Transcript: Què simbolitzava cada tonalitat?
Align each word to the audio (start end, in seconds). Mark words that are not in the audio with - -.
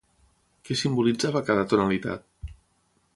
Què 0.69 0.77
simbolitzava 0.79 1.43
cada 1.51 1.67
tonalitat? 1.75 2.29